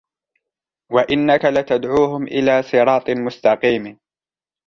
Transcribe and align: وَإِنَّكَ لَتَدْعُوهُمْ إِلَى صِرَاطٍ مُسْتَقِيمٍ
وَإِنَّكَ 0.91 1.45
لَتَدْعُوهُمْ 1.45 2.23
إِلَى 2.23 2.63
صِرَاطٍ 2.63 3.09
مُسْتَقِيمٍ 3.09 3.99